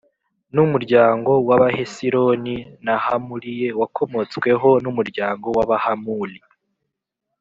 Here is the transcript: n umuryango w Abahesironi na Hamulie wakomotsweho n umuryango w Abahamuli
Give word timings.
n 0.55 0.57
umuryango 0.65 1.31
w 1.47 1.49
Abahesironi 1.55 2.55
na 2.85 2.95
Hamulie 3.05 3.67
wakomotsweho 3.79 4.69
n 4.83 4.85
umuryango 4.91 5.45
w 5.57 5.59
Abahamuli 5.65 6.37